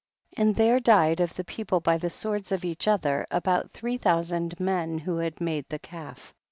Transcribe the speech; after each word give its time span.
20. 0.33 0.41
And 0.47 0.55
there 0.55 0.79
died 0.79 1.19
of 1.19 1.35
the 1.35 1.43
people 1.43 1.79
by 1.79 1.95
the 1.99 2.09
swords 2.09 2.51
of 2.51 2.65
each 2.65 2.87
other 2.87 3.27
about 3.29 3.69
three 3.69 3.97
thousand 3.99 4.59
men 4.59 4.97
who 4.97 5.17
had 5.17 5.39
made 5.39 5.69
the 5.69 5.77
calf. 5.77 6.33